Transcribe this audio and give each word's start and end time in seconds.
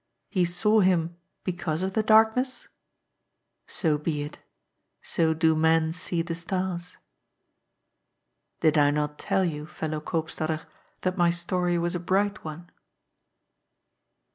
He 0.29 0.45
saw 0.45 0.79
Him 0.79 1.15
because 1.43 1.83
of 1.83 1.93
the 1.93 2.01
darkness? 2.01 2.67
So 3.67 3.99
be 3.99 4.23
it. 4.23 4.39
So 5.03 5.35
do 5.35 5.55
men 5.55 5.93
see 5.93 6.23
the 6.23 6.33
stars. 6.33 6.97
Did 8.61 8.79
I 8.79 8.89
not 8.89 9.19
tell 9.19 9.45
you, 9.45 9.67
Pellow 9.67 9.99
Koopstader, 10.01 10.65
that 11.01 11.19
my 11.19 11.29
story 11.29 11.77
was 11.77 11.93
a 11.93 11.99
bright 11.99 12.43
one 12.43 12.71